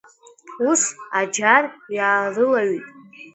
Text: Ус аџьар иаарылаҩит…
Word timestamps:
Ус 0.69 0.83
аџьар 1.19 1.63
иаарылаҩит… 1.95 2.85